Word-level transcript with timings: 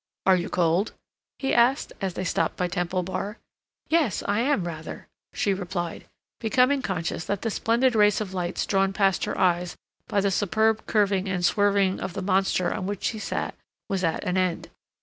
"Are 0.25 0.35
you 0.35 0.49
cold?" 0.49 0.93
he 1.37 1.53
asked, 1.53 1.93
as 2.01 2.15
they 2.15 2.23
stopped 2.23 2.55
by 2.57 2.67
Temple 2.67 3.03
Bar. 3.03 3.37
"Yes, 3.87 4.23
I 4.27 4.39
am 4.39 4.65
rather," 4.65 5.07
she 5.31 5.53
replied, 5.53 6.07
becoming 6.39 6.81
conscious 6.81 7.23
that 7.25 7.43
the 7.43 7.51
splendid 7.51 7.93
race 7.93 8.19
of 8.19 8.33
lights 8.33 8.65
drawn 8.65 8.93
past 8.93 9.25
her 9.25 9.37
eyes 9.37 9.75
by 10.07 10.19
the 10.19 10.31
superb 10.31 10.87
curving 10.87 11.29
and 11.29 11.45
swerving 11.45 11.99
of 11.99 12.13
the 12.13 12.23
monster 12.23 12.73
on 12.73 12.87
which 12.87 13.03
she 13.03 13.19
sat 13.19 13.53
was 13.89 14.03
at 14.03 14.23
an 14.23 14.37
end. 14.37 14.71